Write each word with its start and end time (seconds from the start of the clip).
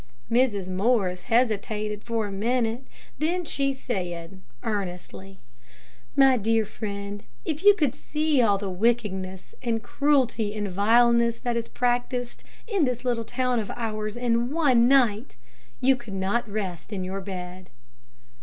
Mrs. 0.31 0.67
Morris 0.67 1.21
hesitated 1.29 2.03
for 2.03 2.25
a 2.25 2.31
minute, 2.31 2.87
then 3.19 3.45
she 3.45 3.71
said, 3.71 4.41
earnestly: 4.63 5.41
"My 6.15 6.37
dear 6.37 6.65
friend, 6.65 7.23
if 7.45 7.63
you 7.63 7.75
could 7.75 7.93
see 7.95 8.41
all 8.41 8.57
the 8.57 8.67
wickedness, 8.67 9.53
and 9.61 9.83
cruelty, 9.83 10.55
and 10.55 10.67
vileness, 10.69 11.39
that 11.41 11.55
is 11.55 11.67
practised 11.67 12.43
in 12.67 12.85
this 12.85 13.05
little 13.05 13.23
town 13.23 13.59
of 13.59 13.69
ours 13.75 14.17
in 14.17 14.49
one 14.49 14.87
night, 14.87 15.37
you 15.79 15.95
could 15.95 16.15
not 16.15 16.49
rest 16.49 16.91
in 16.91 17.03
your 17.03 17.21
bed." 17.21 17.69